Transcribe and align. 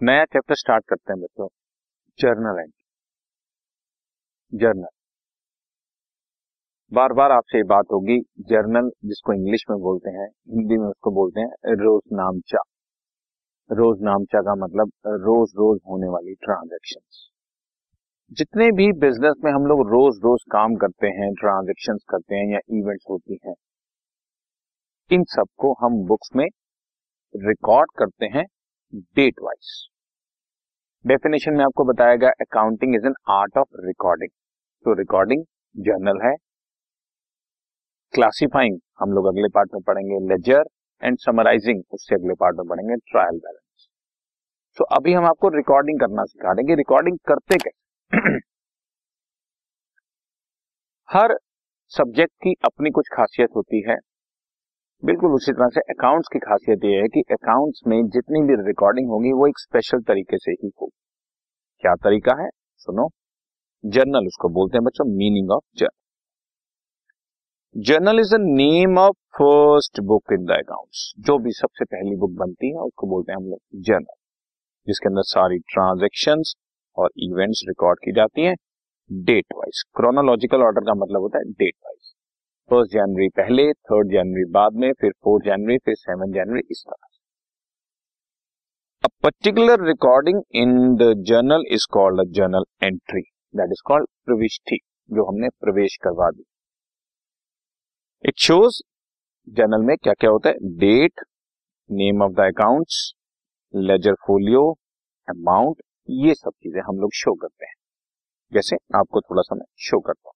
नया 0.00 0.24
chapter 0.24 0.54
start 0.54 0.84
करते 0.88 1.12
हैं 1.12 1.20
बच्चों। 1.20 1.46
जर्नल 2.18 2.58
एंट्री 2.60 2.82
जर्नल 4.52 4.88
बार 6.92 7.12
बार 7.12 7.32
आपसे 7.32 7.58
ये 7.58 7.64
बात 7.64 7.92
होगी 7.92 8.16
जर्नल 8.48 8.90
जिसको 9.04 9.32
इंग्लिश 9.32 9.64
में 9.70 9.78
बोलते 9.80 10.10
हैं, 10.10 10.26
हिंदी 10.26 10.76
में 10.78 10.86
उसको 10.86 11.10
बोलते 11.10 11.40
हैं 11.40 11.74
रोज 11.76 12.02
नामचा 12.12 12.62
रोज 13.70 14.02
नामचा 14.02 14.40
का 14.40 14.54
मतलब 14.56 14.90
रोज 15.22 15.52
रोज 15.56 15.78
होने 15.88 16.08
वाली 16.08 16.34
ट्रांजेक्शन 16.44 17.00
जितने 18.32 18.70
भी 18.72 18.90
बिज़नेस 19.00 19.36
में 19.44 19.50
हम 19.52 19.66
लोग 19.66 19.80
रोज 19.90 20.18
रोज 20.24 20.44
काम 20.52 20.74
करते 20.76 21.06
हैं 21.18 21.30
ट्रांजेक्शन 21.34 21.98
करते 22.08 22.34
हैं 22.34 22.52
या 22.52 22.60
इवेंट्स 22.70 23.06
होती 23.10 23.38
हैं, 23.46 23.54
इन 25.10 25.24
सबको 25.30 25.72
हम 25.80 26.02
बुक्स 26.06 26.30
में 26.36 26.46
रिकॉर्ड 27.34 27.90
करते 27.98 28.26
हैं 28.28 28.44
डेट 28.94 29.40
वाइज 29.42 29.70
डेफिनेशन 31.04 31.54
में 31.54 31.64
आपको 31.64 31.84
बताया 31.84 32.16
गया 32.16 32.30
accounting 32.40 32.94
is 32.94 33.06
an 33.06 33.14
art 33.32 33.58
of 33.58 33.80
recording 33.86 34.30
तो 34.84 34.92
रिकॉर्डिंग 34.98 35.44
जर्नल 35.74 36.20
है. 36.24 36.34
क्लासिफाइंग 38.14 38.78
हम 39.00 39.12
लोग 39.12 39.26
अगले 39.26 39.48
पार्ट 39.54 39.74
में 39.74 39.82
पढ़ेंगे 39.82 40.18
लेजर 40.28 40.64
एंड 41.02 41.18
समराइजिंग 41.20 41.82
उससे 41.92 42.14
अगले 42.14 42.34
पार्ट 42.40 42.56
में 42.56 42.66
पढ़ेंगे 42.68 42.96
ट्रायल 43.10 43.38
बैलेंस 43.38 43.88
तो 44.78 44.84
अभी 44.96 45.12
हम 45.12 45.24
आपको 45.24 45.48
रिकॉर्डिंग 45.56 46.00
करना 46.00 46.24
सिखा 46.24 46.54
देंगे 46.54 46.74
रिकॉर्डिंग 46.74 47.18
करते 47.28 47.56
कैसे? 47.56 48.38
हर 51.08 51.36
सब्जेक्ट 51.92 52.32
की 52.44 52.54
अपनी 52.64 52.90
कुछ 52.90 53.08
खासियत 53.12 53.50
होती 53.56 53.80
है. 53.88 53.96
बिल्कुल 55.04 55.32
उसी 55.32 55.52
तरह 55.52 55.68
से 55.68 55.80
अकाउंट्स 55.80 56.28
की 56.32 56.38
खासियत 56.38 56.84
यह 56.84 57.02
है 57.02 57.08
कि 57.08 57.22
अकाउंट्स 57.30 57.80
में 57.86 58.08
जितनी 58.08 58.42
भी 58.42 58.66
रिकॉर्डिंग 58.66 59.08
होगी, 59.08 59.32
वो 59.32 59.46
एक 59.46 59.58
स्पेशल 59.58 60.00
तरीके 60.00 60.38
से 60.38 60.52
ही 60.52 60.72
होगी। 60.82 60.98
क्या 61.82 61.94
तरीका 61.94 62.42
है? 62.42 62.48
सुनो। 62.76 63.10
जर्नल 63.84 64.26
उसको 64.26 64.48
बोलते 64.48 64.78
हैं 64.78 64.84
बच्चों 64.84 65.04
meaning 65.04 65.50
of 65.50 65.78
journal 65.78 66.04
journal 67.82 68.20
is 68.20 68.34
name 68.40 68.98
of 68.98 69.16
first 69.38 70.00
book 70.00 70.24
in 70.32 70.44
the 70.44 70.50
accounts 70.50 71.14
जो 71.20 71.38
भी 71.38 71.52
सबसे 71.52 71.84
पहली 71.84 72.16
बुक 72.16 72.30
बनती 72.30 72.68
है, 72.68 72.80
उसको 72.80 73.06
बोलते 73.06 73.32
हैं 73.32 73.36
हम 73.36 73.44
लोग 73.44 73.82
जर्नल 73.82 74.14
जिसके 74.86 75.08
अंदर 75.08 75.22
सारी 75.22 75.58
ट्रांजेक्शन 75.58 76.42
और 76.96 77.10
इवेंट्स 77.18 77.64
रिकॉर्ड 77.68 77.98
की 77.98 78.12
जाती 78.12 78.42
हैं 78.42 78.54
डेट 79.10 79.46
वाइज 79.56 79.84
क्रोनोलॉजिकल 79.96 80.62
ऑर्डर 80.62 80.80
का 80.80 80.94
मतलब 80.94 81.20
होता 81.20 81.38
है 81.38 81.44
डेट 81.44 81.74
वाइज 81.84 82.13
फ़र्स्ट 82.70 82.92
जनवरी 82.92 83.28
पहले, 83.28 83.72
थर्ड 83.72 84.12
जनवरी 84.12 84.44
बाद 84.50 84.72
में, 84.74 84.92
फिर 84.92 85.10
फोर्थ 85.24 85.44
जनवरी, 85.44 85.78
फिर 85.78 85.94
सेवन 85.94 86.32
जनवरी, 86.32 86.62
इस 86.70 86.84
तरह 86.86 87.08
a 89.04 89.08
particular 89.22 89.84
recording 89.86 90.42
in 90.54 90.70
the 90.96 91.12
journal 91.28 91.64
is 91.72 91.86
called 91.92 92.20
a 92.20 92.24
journal 92.32 92.64
entry 92.82 93.20
that 93.54 93.72
is 93.72 93.82
called 93.84 94.06
प्रविष्टि 94.24 94.78
जो 95.08 95.24
हमने 95.24 95.48
प्रवेश 95.60 95.96
करवा 96.02 96.30
दी। 96.30 96.44
इट 98.24 98.38
शोज़ 98.38 98.80
जर्नल 99.48 99.82
में 99.86 99.96
क्या 99.96 100.12
क्या 100.12 100.30
होता 100.30 100.48
है? 100.48 100.54
Date 100.78 101.24
name 101.90 102.22
of 102.22 102.32
the 102.32 102.40
accounts 102.40 103.14
ledger 103.74 104.14
folio 104.26 104.70
amount 105.28 105.82
ये 106.10 106.34
सब 106.34 106.50
चीज़ें 106.50 106.80
हम 106.80 107.00
लोग 107.00 107.12
शो 107.14 107.34
करते 107.34 107.66
हैं। 107.66 107.74
जैसे 108.52 108.76
आपको 108.96 109.20
थोड़ा 109.20 109.42
सा 109.42 109.54
मैं 109.54 109.66
शो 109.78 110.00
करता 110.00 110.28
हूँ। 110.28 110.33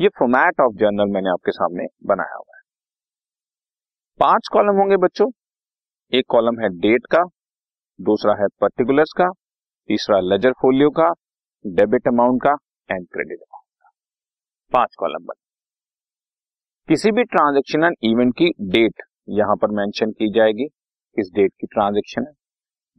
ये 0.00 0.08
फॉर्मेट 0.08 0.60
ऑफ़ 0.60 0.72
जर्नल 0.74 1.12
मैंने 1.12 1.30
आपके 1.30 1.52
सामने 1.52 1.86
बनाया 2.04 2.34
हुआ 2.34 2.56
है। 2.56 2.62
पाँच 4.20 4.48
कॉलम 4.52 4.76
होंगे 4.76 4.96
बच्चों। 4.96 5.30
एक 6.12 6.24
कॉलम 6.28 6.60
है 6.60 6.68
डेट 6.68 7.06
का, 7.10 7.24
दूसरा 8.00 8.34
है 8.34 8.46
पर्टिकुलर्स 8.60 9.12
का, 9.16 9.30
तीसरा 9.88 10.20
लेजर 10.20 10.52
फोलियो 10.52 10.90
का 10.90 11.08
डेबिट 11.66 12.08
अमाउंट 12.08 12.42
का 12.42 12.50
एंड 12.90 13.06
क्रेडिट 13.12 13.38
अमाउंट 13.38 13.82
का। 13.82 13.90
पाँच 14.72 14.96
कॉलम 14.98 15.24
बने। 15.24 15.42
किसी 16.88 17.10
भी 17.10 17.24
ट्रांजेक्शन 17.24 17.84
एंड 17.84 17.96
इवेंट 18.02 18.34
की 18.34 18.50
डेट 18.60 19.02
यहाँ 19.28 19.56
पर 19.56 19.68
मेंशन 19.70 20.10
की 20.10 20.32
जाएगी। 20.32 20.68
किस 21.16 21.32
डेट 21.34 21.52
की 21.60 21.66
ट्रांजेक्शन 21.66 22.22
है। 22.22 22.32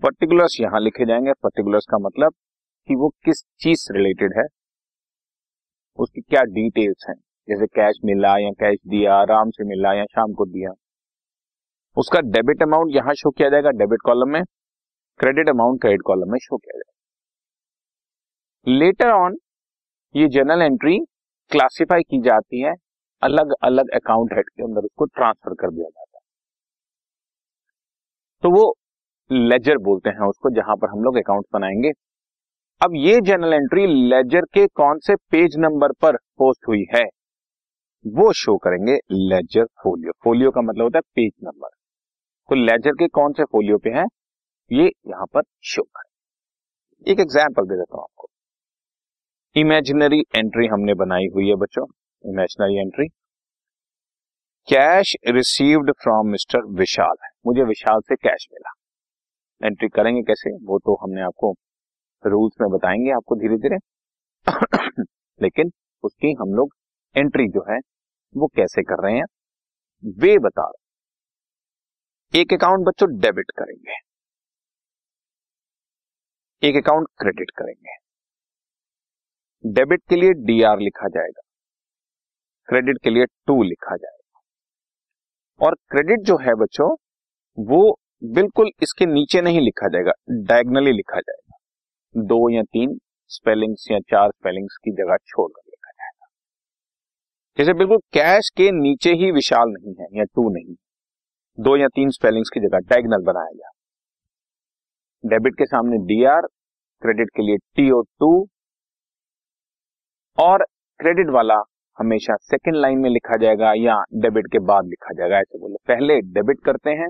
पर्टिकुलर्स 0.03 0.57
यहाँ 0.61 0.79
लिखे 0.79 1.05
जाएँगे। 1.05 1.33
पर्टिकुलर्स 1.33 1.85
का 1.91 1.97
मतलब 1.97 2.33
कि 2.87 2.95
वो 2.95 3.09
किस 3.09 3.45
चीज़ 3.59 3.77
से 3.77 3.97
रिलेटेड 3.97 4.33
है। 4.37 4.43
उसकी 5.99 6.21
क्या 6.21 6.43
डिटेल्स 6.43 7.05
हैं? 7.09 7.15
जैसे 7.47 7.67
कैश 7.67 7.99
मिला 8.05 8.37
या 8.37 8.49
कैश 8.49 8.77
दिया, 8.87 9.15
आराम 9.15 9.49
से 9.49 9.63
मिला 9.63 9.93
या 9.93 10.05
शाम 10.05 10.33
को 10.33 10.45
दिया। 10.45 10.69
उसका 11.97 12.19
डेबिट 12.19 12.63
अमाउंट 12.63 12.95
यहाँ 12.95 13.13
शो 13.13 13.31
किया 13.31 13.49
जाएगा 13.49 13.69
डेबिट 13.69 13.99
कॉलम 14.05 14.29
में। 14.29 14.43
क्रेडिट 15.19 15.49
अमाउंट 15.49 15.81
क्रेडिट 15.81 16.01
कॉलम 16.01 16.31
में 16.31 16.39
शो 16.39 16.57
किया 16.57 16.77
जाएगा। 16.77 16.91
लेटर 18.79 19.11
ऑन 19.11 19.37
ये 20.15 20.27
जर्नल 20.27 20.61
एंट्री 20.61 20.99
क्लासिफाई 21.51 22.01
की 22.01 22.21
जाती 22.21 22.61
है। 22.61 22.73
अलग 23.21 23.53
अलग 23.63 23.89
अकाउंट 23.89 24.33
हेड 24.33 24.49
के 24.49 24.63
अंदर 24.63 24.81
उसको 24.81 25.05
ट्रांसफ़र 25.05 25.53
कर 25.53 25.71
दिया 25.71 25.89
जाता 25.89 26.17
है। 26.17 26.21
तो 28.43 28.49
वो 28.49 28.75
लेजर 29.31 29.77
बोलते 29.77 30.09
हैं 30.09 30.27
उसको, 30.29 30.49
जहाँ 30.49 30.75
पर 30.75 30.89
हम 30.89 31.03
लोग 31.03 31.17
अकाउंट 31.17 31.45
बनाएँगे। 31.53 31.91
अब 32.81 32.95
ये 32.95 33.19
जर्नल 33.21 33.53
एंट्री 33.53 33.85
लेजर 34.09 34.45
के 34.53 34.65
कौन 34.75 34.99
से 34.99 35.15
पेज 35.31 35.55
नंबर 35.57 35.91
पर 36.01 36.15
पोस्ट 36.37 36.67
हुई 36.67 36.83
है? 36.93 37.03
वो 38.05 38.31
शो 38.33 38.55
करेंगे 38.57 38.95
लेजर 39.13 39.65
फोलियो 39.83 40.11
फोलियो 40.23 40.51
का 40.51 40.61
मतलब 40.61 40.83
होता 40.83 40.97
है 40.97 41.01
पेज 41.15 41.31
नंबर 41.43 41.69
तो 42.49 42.55
लेजर 42.55 42.91
के 42.91 43.07
कौन 43.09 43.33
से 43.33 43.43
फोलियो 43.43 43.77
पे 43.77 43.89
है? 43.89 44.03
ये 44.71 44.85
यहाँ 44.85 45.25
पर 45.33 45.41
शो 45.63 45.83
करें। 45.83 47.11
एक 47.11 47.19
एग्ज़ाम्पल 47.19 47.67
दे 47.67 47.75
देता 47.75 47.95
हूँ 47.95 48.03
आपको। 48.03 48.27
इमेजिनरी 49.55 50.23
एंट्री 50.35 50.67
हमने 50.67 50.93
बनाई 50.95 51.27
हुई 51.35 51.47
है 51.49 51.55
बच्चों। 51.55 51.85
Imaginary 52.23 52.79
entry 52.79 53.07
cash 54.67 55.15
received 55.29 55.91
from 55.93 56.31
mister 56.31 56.65
Vishal 56.77 57.15
है। 57.23 57.29
मुझे 57.47 57.63
विशाल 57.65 58.01
से 58.01 58.15
कैश 58.17 58.47
मिला। 58.53 58.71
एंट्री 59.61 59.87
करेंगे 59.89 60.21
कैसे? 60.23 60.57
वो 60.57 60.79
तो 60.79 60.99
हमने 61.03 61.21
आपको 61.23 61.55
रूल्स 62.25 62.53
में 62.61 62.69
बताएँगे 62.69 63.11
आपको 63.11 63.35
धीरे 63.35 63.57
धीरे। 63.57 63.77
लेकिन 65.41 65.71
उसकी 66.03 66.33
हम 66.41 66.53
लोग 66.53 66.73
एंट्री 67.17 67.47
जो 67.47 67.73
है, 67.73 67.79
वो 68.37 68.47
कैसे 68.47 68.83
कर 68.83 69.03
रहे 69.03 69.15
हैं, 69.15 69.25
वे 70.17 70.39
बता 70.39 70.67
रहे 70.67 70.85
एक 72.41 72.53
अकाउंट 72.53 72.85
बच्चों 72.87 73.19
डेबिट 73.19 73.51
करेंगे। 73.59 73.93
एक 76.67 76.85
अकाउंट 76.85 77.07
क्रेडिट 77.17 77.51
करेंगे। 77.51 77.91
डेबिट 79.73 80.01
के 80.09 80.15
लिए 80.15 80.33
डी 80.33 80.61
आर 80.61 80.79
लिखा 80.79 81.07
जाएगा। 81.07 81.41
क्रेडिट 82.65 82.97
के 83.03 83.09
लिए 83.09 83.25
टू 83.25 83.63
लिखा 83.63 83.95
जाएगा। 83.95 84.39
और 85.65 85.75
क्रेडिट 85.75 86.19
जो 86.19 86.37
है 86.37 86.55
बच्चों, 86.55 86.95
वो 87.59 87.99
बिल्कुल 88.23 88.71
इसके 88.83 89.05
नीचे 89.05 89.41
नहीं 89.41 89.61
लिखा 89.61 89.87
जाएगा 89.87 90.11
डायगनली 90.29 90.91
लिखा 90.91 91.19
जाएगा। 91.19 91.44
दो 92.15 92.49
या 92.49 92.61
तीन 92.63 92.97
स्पेलिंग्स 93.31 93.87
या 93.91 93.99
चार 94.09 94.29
स्पेलिंग्स 94.29 94.77
की 94.77 94.91
जगह 94.93 95.17
छोड़कर 95.17 95.61
लिखा 95.61 95.91
जाएगा। 95.91 96.27
जैसे 97.57 97.73
बिल्कुल 97.73 97.97
कैश 98.13 98.49
के 98.57 98.69
नीचे 98.73 99.13
ही 99.13 99.31
विशाल 99.31 99.69
नहीं 99.69 99.93
है 99.99 100.07
या 100.13 100.23
टू 100.25 100.49
नहीं, 100.49 100.75
दो 101.57 101.75
या 101.77 101.87
तीन 101.87 102.09
स्पेलिंग्स 102.11 102.49
की 102.49 102.59
जगह 102.59 102.79
डायगनल 102.85 103.23
बनाया 103.23 103.51
गया। 103.51 103.69
डेबिट 105.23 105.57
के 105.57 105.65
सामने 105.65 105.97
डी 106.07 106.23
आर 106.25 106.47
क्रेडिट 107.01 107.29
के 107.35 107.43
लिए 107.43 107.57
टी 107.57 107.89
ओ 107.91 108.01
टू 108.19 108.31
और 110.37 110.65
क्रेडिट 110.99 111.29
वाला 111.29 111.61
हमेशा 111.97 112.35
सेकेंड 112.43 112.75
लाइन 112.75 112.97
में 112.99 113.09
लिखा 113.09 113.37
जाएगा 113.37 113.71
या 113.75 114.01
डेबिट 114.15 114.47
के 114.51 114.59
बाद 114.61 114.85
लिखा 114.85 115.13
जाएगा, 115.13 115.37
ऐसे 115.37 115.59
बोले। 115.59 115.75
पहले 115.87 116.19
डेबिट 116.33 116.59
करते 116.65 116.89
हैं, 116.91 117.09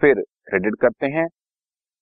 फिर 0.00 0.22
क्रेडिट 0.46 0.74
करते 0.80 1.06
हैं, 1.08 1.26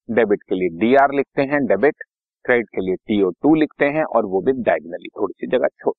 डेबिट 0.08 0.43
के 0.43 0.55
लिए 0.55 0.69
डी 0.81 0.94
आर 0.96 1.14
लिखते 1.14 1.43
हैं, 1.43 1.64
डेबिट 1.67 2.05
क्रेडिट 2.46 2.66
के 2.69 2.81
लिए 2.81 2.96
टीओ 3.06 3.31
टू 3.43 3.54
लिखते 3.54 3.84
हैं 3.96 4.04
और 4.16 4.26
वो 4.26 4.40
भी 4.40 4.52
डायगनली 4.62 5.08
थोड़ी 5.10 5.34
सी 5.34 5.46
जगह 5.56 5.69
छोड़। 5.82 5.94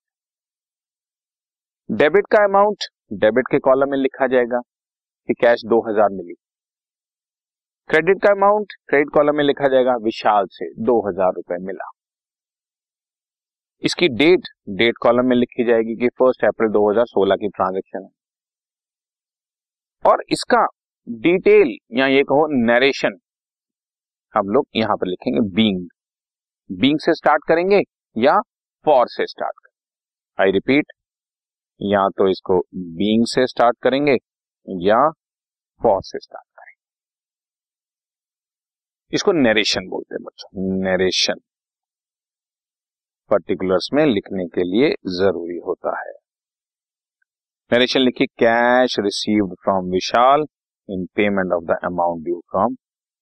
डेबिट 1.90 2.28
का 2.32 2.44
अमाउंट 2.44 2.84
डेबिट 3.20 3.48
के 3.52 3.60
कॉलम 3.60 3.90
में 3.92 3.98
लिखा 3.98 4.28
जाएगा 4.28 4.60
कि 5.30 5.34
कैश 5.42 5.62
दो 5.66 5.80
हज़ार 5.90 6.10
मिली। 6.12 6.34
क्रेडिट 7.90 8.22
का 8.24 8.32
अमाउंट 8.32 8.74
क्रेडिट 8.90 9.10
कॉलम 9.14 9.36
में 9.36 9.44
लिखा 9.44 9.68
जाएगा 9.68 9.96
विशाल 10.04 10.46
से 10.52 10.70
दो 10.86 11.00
हज़ार 11.08 11.34
रुपए 11.36 11.58
मिला। 11.66 11.90
इसकी 13.84 14.08
डेट 14.18 14.48
डेट 14.78 14.98
कॉलम 15.02 15.26
में 15.26 15.36
लिखी 15.36 15.64
जाएगी 15.66 15.96
कि 15.96 16.08
फ़र्स्ट 16.20 16.46
अप्रैल 16.46 16.72
2016 16.72 17.38
की 17.38 17.48
ट्रांजेक्शन 17.50 18.04
है। 18.04 18.10
और 20.06 20.24
इसका 20.32 20.66
डिटेल 21.08 21.76
या 21.92 22.08
ये 22.08 22.24
कहो 22.24 22.48
नरेशन 22.66 23.18
हम 24.34 24.50
लोग 24.50 24.66
यहाँ 24.76 24.96
पर 24.98 25.08
लिखेंगे 25.08 25.42
बींग 25.56 25.88
बींग 26.70 27.00
से 27.00 27.14
स्टार्ट 27.14 27.44
करेंगे 27.48 27.82
या 28.16 28.40
फॉर 28.86 29.08
से 29.08 29.26
स्टार्ट 29.28 29.54
करेंगे। 29.56 30.44
आई 30.44 30.52
रिपीट 30.52 30.92
या 31.80 32.08
तो 32.10 32.28
इसको 32.28 32.60
बींग 32.76 33.26
से 33.28 33.46
स्टार्ट 33.48 33.78
करेंगे 33.84 34.14
या 34.68 35.10
फॉर 35.82 36.02
से 36.04 36.20
स्टार्ट 36.20 36.46
करेंगे। 36.46 36.76
इसको 39.14 39.32
नरेशन 39.34 39.88
बोलते 39.90 40.16
हैं 40.16 40.24
बच्चों 40.24 40.50
नरेशन 40.84 41.40
पर्टिकुलर्स 43.32 43.90
में 43.94 44.06
लिखने 44.06 44.46
के 44.48 44.64
लिए 44.64 44.90
ज़रूरी 45.16 45.58
होता 45.58 45.98
है। 46.00 46.14
नरेशन 47.72 48.00
लिखिए 48.00 48.28
cash 48.40 48.96
received 49.00 49.54
from 49.64 49.92
Vishal 49.92 50.46
in 50.90 51.06
payment 51.16 51.54
of 51.54 51.64
the 51.64 51.78
amount 51.86 52.24
due 52.24 52.40
from 52.52 52.76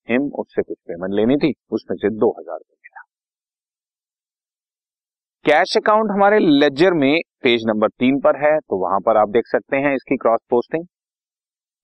him 0.07 0.29
उससे 0.39 0.61
कुछ 0.61 0.77
पेमेंट 0.79 1.13
लेनी 1.13 1.37
थी, 1.37 1.53
उसमें 1.71 1.97
से 1.97 2.09
दो 2.11 2.29
हज़ार। 2.39 2.59
कैश 5.45 5.75
अकाउंट 5.77 6.11
हमारे 6.11 6.37
लेजर 6.39 6.93
में 6.93 7.19
पेज 7.43 7.63
नंबर 7.67 7.89
तीन 7.89 8.19
पर 8.19 8.37
है 8.37 8.51
तो 8.59 8.77
वहाँ 8.77 8.99
पर 8.99 9.17
आप 9.17 9.29
देख 9.29 9.47
सकते 9.47 9.77
हैं 9.77 9.93
इसकी 9.95 10.15
क्रॉस 10.17 10.39
पोस्टिंग 10.49 10.85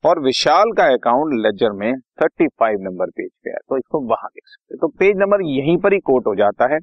और 0.04 0.20
विशाल 0.20 0.72
का 0.78 0.86
अकाउंट 0.94 1.34
लेजर 1.42 1.72
में 1.74 1.92
35 2.22 2.80
नंबर 2.80 3.10
पेज 3.12 3.30
पे 3.44 3.50
है 3.50 3.58
तो 3.70 3.78
इसको 3.78 4.02
वहाँ 4.08 4.30
देख 4.30 4.48
सकते 4.48 4.74
हैं। 4.74 4.80
तो 4.82 4.88
पेज 5.00 5.18
नंबर 5.18 5.46
यहीं 5.48 5.78
पर 5.78 5.94
ही 5.94 6.00
कोट 6.06 6.28
हो 6.28 6.36
जाता 6.36 6.72
है 6.74 6.80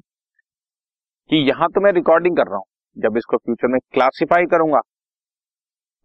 कि 1.29 1.43
यहाँ 1.49 1.69
तो 1.69 1.81
मैं 1.81 1.91
रिकॉर्डिंग 1.91 2.37
कर 2.37 2.47
रहा 2.47 2.57
हूँ, 2.57 2.65
जब 2.97 3.17
इसको 3.17 3.37
फ्यूचर 3.37 3.67
में 3.67 3.79
क्लासिफाई 3.93 4.45
करूँगा 4.51 4.81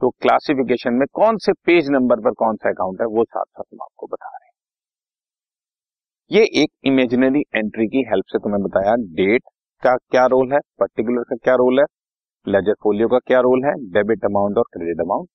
तो 0.01 0.11
क्लासिफिकेशन 0.23 0.95
में 0.95 1.07
कौन 1.13 1.37
से 1.39 1.53
पेज 1.67 1.91
नंबर 1.91 2.21
पर 2.21 2.35
कौन 2.35 2.57
सा 2.57 2.69
अकाउंट 2.71 3.01
है, 3.01 3.07
वो 3.09 3.25
साथ 3.25 3.45
साथ 3.45 3.65
हम 3.65 3.79
आपको 3.83 4.07
बता 4.07 4.29
रहे 4.29 4.47
हैं। 4.47 4.53
ये 6.31 6.63
एक 6.63 6.71
इमेजिनरी 6.87 7.45
एंट्री 7.55 7.87
की 7.89 8.07
हेल्प 8.11 8.25
से 8.29 8.39
तुम्हें 8.39 8.63
बताया 8.63 8.95
डेट 9.17 9.43
का 9.85 9.97
क्या 10.11 10.25
रोल 10.27 10.53
है? 10.53 10.59
पर्टिकुलर 10.81 11.23
का 11.23 11.37
क्या 11.45 11.55
रोल 11.55 11.81
है? 11.81 11.85
लेजर 12.47 12.75
फोलियो 12.83 13.09
का 13.09 13.19
क्या 13.27 13.41
रोल 13.41 13.65
है? 13.65 13.73
डेबिट 13.93 14.25
अमाउंट 14.25 14.59
और 14.59 14.65
क्रेडिट 14.73 15.01
अमाउंट 15.01 15.29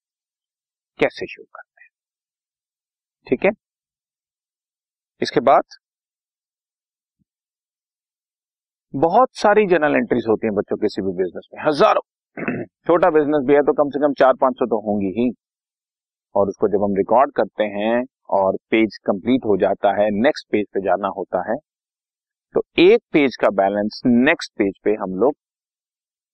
कैसे 0.99 1.25
शो 1.27 1.43
करते 1.43 1.83
हैं? 1.83 1.89
ठीक 3.27 3.45
है? 3.45 3.51
इसके 5.21 5.39
बाद 5.41 5.63
बहुत 8.93 9.29
सारी 9.37 9.65
जनरल 9.67 9.95
एंट्रीज 9.95 10.25
होती 10.29 10.47
हैं 10.47 10.53
बच्चों 10.55 10.77
किसी 10.77 11.01
भी 11.01 11.11
बिज़नेस 11.17 11.47
में। 11.53 11.61
हज़ारों। 11.65 12.01
छोटा 12.87 13.09
बिज़नेस 13.09 13.43
भी 13.47 13.53
है 13.53 13.61
तो 13.61 13.73
कम 13.73 13.89
से 13.89 13.99
कम 13.99 14.13
चार 14.13 14.33
पाँच 14.33 14.53
सौ 14.53 14.65
तो 14.65 14.79
होंगी 14.81 15.11
ही। 15.17 15.29
और 16.35 16.47
उसको 16.49 16.67
जब 16.67 16.83
हम 16.83 16.95
रिकॉर्ड 16.95 17.31
करते 17.35 17.63
हैं 17.63 18.03
और 18.29 18.57
पेज 18.71 18.97
कंप्लीट 19.05 19.45
हो 19.45 19.57
जाता 19.57 19.91
है 20.01 20.09
नेक्स्ट 20.21 20.47
पेज 20.51 20.65
पे 20.73 20.81
जाना 20.81 21.07
होता 21.17 21.49
है 21.51 21.55
तो 22.55 22.61
एक 22.79 23.01
पेज 23.13 23.35
का 23.41 23.49
बैलेंस 23.55 24.01
नेक्स्ट 24.05 24.51
पेज 24.57 24.73
पे 24.83 24.91
हम 25.01 25.11
लोग 25.19 25.33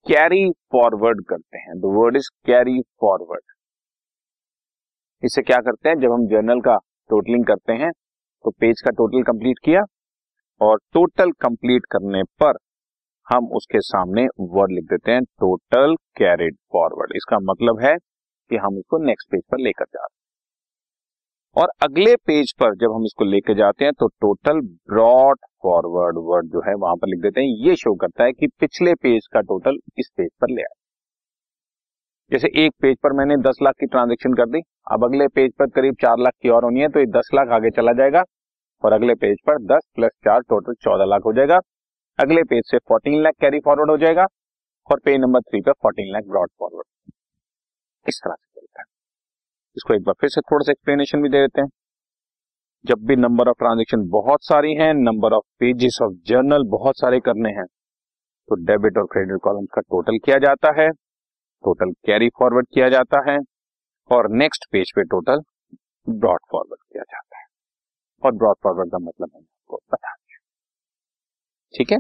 कैरी 0.05 0.49
फॉरवर्ड 0.71 1.23
करते 1.29 1.57
हैं। 1.57 1.75
The 1.79 1.91
word 1.95 2.15
is 2.15 2.29
carry 2.45 2.79
forward 3.01 3.43
इसे 5.23 5.41
क्या 5.41 5.57
करते 5.59 5.89
हैं? 5.89 5.95
जब 5.95 6.11
हम 6.11 6.25
जर्नल 6.27 6.61
का 6.61 6.77
टोटलिंग 7.09 7.45
करते 7.45 7.73
हैं 7.73 7.91
तो 8.45 8.51
पेज 8.51 8.81
का 8.81 8.91
टोटल 8.91 9.23
कंप्लीट 9.23 9.59
किया 9.63 9.81
और 10.61 10.77
टोटल 10.93 11.31
कंप्लीट 11.41 11.85
करने 11.91 12.23
पर 12.41 12.57
हम 13.27 13.47
उसके 13.55 13.79
सामने 13.81 14.25
वर्ड 14.53 14.71
लिख 14.71 14.83
देते 14.83 15.11
हैं 15.11 15.23
टोटल 15.39 15.95
कैरिड 16.17 16.55
फॉरवर्ड 16.73 17.15
इसका 17.15 17.39
मतलब 17.51 17.81
है 17.81 17.95
कि 17.95 18.57
हम 18.57 18.77
इसको 18.77 19.05
नेक्स्ट 19.05 19.31
पेज 19.31 19.43
पर 19.51 19.59
लेकर 19.59 19.85
जा 19.85 19.99
रहे 19.99 20.13
हैं। 20.13 20.24
और 21.55 21.69
अगले 21.83 22.15
पेज 22.27 22.51
पर 22.59 22.73
जब 22.75 22.93
हम 22.93 23.03
इसको 23.05 23.25
लेके 23.25 23.53
जाते 23.55 23.85
हैं 23.85 23.93
तो 23.93 24.07
टोटल 24.21 24.59
ब्रॉड 24.61 25.37
फॉरवर्ड 25.63 26.17
वर्ड 26.21 26.47
जो 26.47 26.61
है, 26.61 26.73
वहाँ 26.75 26.95
पर 26.95 27.07
लिख 27.07 27.19
देते 27.21 27.41
हैं, 27.41 27.47
ये 27.67 27.75
शो 27.75 27.93
करता 27.95 28.23
है 28.23 28.31
कि 28.33 28.47
पिछले 28.59 28.93
पेज 28.95 29.27
का 29.33 29.41
टोटल 29.43 29.77
इस 29.97 30.09
पेज 30.17 30.29
पर 30.41 30.49
ले 30.49 30.61
आए। 30.61 30.75
जैसे 32.31 32.47
एक 32.65 32.73
पेज 32.81 32.97
पर 33.03 33.13
मैंने 33.13 33.37
दस 33.39 33.57
लाख 33.63 33.75
की 33.79 33.85
ट्रांजेक्शन 33.87 34.33
कर 34.33 34.45
दी, 34.47 34.61
अब 34.91 35.03
अगले 35.03 35.27
पेज 35.29 35.51
पर 35.59 35.69
करीब 35.71 35.95
चार 36.01 36.17
लाख 36.19 36.33
की 36.41 36.49
और 36.49 36.63
होनी 36.63 36.79
है 36.79 36.89
तो 36.89 36.99
ये 36.99 37.05
दस 37.11 37.29
लाख 37.35 37.49
आगे 37.53 37.69
चला 37.71 37.93
जाएगा, 37.93 38.23
और 38.83 38.93
अगले 38.93 39.15
पेज 39.15 39.37
पर 39.47 39.61
दस 39.67 39.87
प्लस 39.95 40.11
चार 40.25 40.41
टोटल 40.49 40.73
चौदह 40.81 41.05
लाख 41.05 41.21
हो 41.25 41.33
जाएगा। 41.33 41.59
अगले 42.19 42.43
पेज 42.45 42.63
से 42.65 42.77
फोर्टीन 42.79 43.21
लाख 43.23 43.33
कैरी 43.41 43.59
फॉरवर्ड 43.59 43.91
हो 43.91 43.97
जाएगा, 43.97 44.25
और 44.89 44.99
पेज 44.99 45.19
नंबर 45.21 45.41
थ्री 45.41 45.61
पर 45.61 45.73
फोर्टीन 45.73 46.11
लाख 46.13 46.23
ब्रॉड 46.29 46.49
फॉरवर्ड 46.59 46.87
इस 48.05 48.21
तरह 48.23 48.35
इसको 49.77 49.93
एक 49.93 50.03
बार 50.03 50.13
फिर 50.21 50.29
से 50.29 50.41
थोड़ा 50.41 50.63
सा 50.65 50.71
एक्सप्लेनेशन 50.71 51.21
भी 51.21 51.29
दे 51.29 51.41
देते 51.41 51.61
हैं। 51.61 51.67
जब 52.85 53.05
भी 53.07 53.15
नंबर 53.15 53.47
ऑफ़ 53.49 53.57
ट्रांजेक्शन 53.59 54.07
बहुत 54.09 54.43
सारी 54.45 54.73
हैं 54.75 54.93
number 54.95 55.33
of 55.33 55.43
pages 55.59 55.97
of 56.03 56.13
journal 56.27 56.63
बहुत 56.69 56.99
सारे 56.99 57.19
करने 57.19 57.49
हैं 57.51 57.65
तो 58.49 58.55
डेबिट 58.65 58.97
और 58.97 59.05
क्रेडिट 59.13 59.39
कॉलम 59.43 59.65
का 59.65 59.81
टोटल 59.81 60.17
किया 60.25 60.37
जाता 60.39 60.73
है 60.81 60.89
टोटल 61.63 61.91
कैरी 62.05 62.29
फॉरवर्ड 62.39 62.67
किया 62.73 62.89
जाता 62.89 63.23
है 63.31 63.37
और 64.11 64.29
नेक्स्ट 64.33 64.65
पेज 64.71 64.91
पे 64.95 65.03
टोटल 65.05 65.41
ब्रॉड 66.07 66.39
फॉरवर्ड 66.51 66.81
किया 66.83 67.03
जाता 67.03 67.37
है। 67.39 67.45
और 68.23 68.31
ब्रॉड 68.35 68.55
फॉरवर्ड 68.63 68.91
का 68.91 68.97
मतलब 68.99 69.29
है 69.35 69.41
आपको 69.41 69.79
बता 69.93 70.13
ठीक 71.73 71.91
है? 71.91 71.97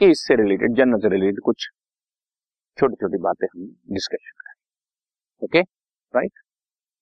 इससे 0.00 0.34
रिलेटेड 0.36 0.74
जर्नल 0.76 0.98
से 0.98 1.08
रिलेटेड 1.08 1.40
कुछ 1.44 1.68
छोटी 2.78 2.94
छोटी 2.96 3.18
बातें 3.22 3.46
हम 3.46 3.66
डिस्कशन 3.92 4.32
करें 4.40 4.54
okay 5.42 5.60
right 6.14 6.32